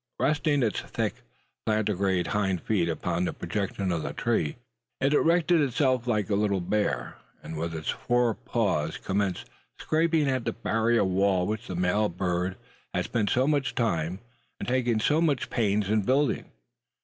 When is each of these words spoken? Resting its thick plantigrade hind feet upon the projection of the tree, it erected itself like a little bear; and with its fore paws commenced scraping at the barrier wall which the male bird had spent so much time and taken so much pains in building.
Resting 0.19 0.63
its 0.63 0.79
thick 0.81 1.17
plantigrade 1.63 2.25
hind 2.25 2.63
feet 2.63 2.89
upon 2.89 3.23
the 3.23 3.33
projection 3.33 3.91
of 3.91 4.01
the 4.01 4.13
tree, 4.13 4.55
it 4.99 5.13
erected 5.13 5.61
itself 5.61 6.07
like 6.07 6.27
a 6.31 6.35
little 6.35 6.59
bear; 6.59 7.17
and 7.43 7.55
with 7.55 7.75
its 7.75 7.91
fore 7.91 8.33
paws 8.33 8.97
commenced 8.97 9.45
scraping 9.77 10.27
at 10.27 10.43
the 10.43 10.53
barrier 10.53 11.03
wall 11.05 11.45
which 11.45 11.67
the 11.67 11.75
male 11.75 12.09
bird 12.09 12.55
had 12.95 13.05
spent 13.05 13.29
so 13.29 13.45
much 13.45 13.75
time 13.75 14.19
and 14.59 14.67
taken 14.67 14.99
so 14.99 15.21
much 15.21 15.51
pains 15.51 15.87
in 15.87 16.01
building. 16.01 16.49